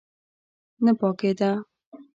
[0.83, 1.51] نه پاکېده.